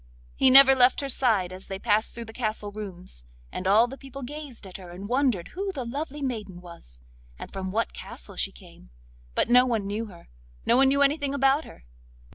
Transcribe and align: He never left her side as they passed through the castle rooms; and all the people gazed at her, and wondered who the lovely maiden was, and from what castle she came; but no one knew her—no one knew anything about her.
He 0.35 0.49
never 0.49 0.73
left 0.73 1.01
her 1.01 1.09
side 1.09 1.53
as 1.53 1.67
they 1.67 1.77
passed 1.77 2.15
through 2.15 2.25
the 2.25 2.33
castle 2.33 2.71
rooms; 2.71 3.23
and 3.51 3.67
all 3.67 3.85
the 3.85 3.99
people 3.99 4.23
gazed 4.23 4.65
at 4.65 4.77
her, 4.77 4.89
and 4.89 5.07
wondered 5.07 5.49
who 5.49 5.71
the 5.71 5.85
lovely 5.85 6.23
maiden 6.23 6.59
was, 6.59 7.01
and 7.37 7.53
from 7.53 7.69
what 7.71 7.93
castle 7.93 8.35
she 8.35 8.51
came; 8.51 8.89
but 9.35 9.47
no 9.47 9.63
one 9.63 9.85
knew 9.85 10.07
her—no 10.07 10.75
one 10.75 10.87
knew 10.87 11.03
anything 11.03 11.35
about 11.35 11.65
her. 11.65 11.85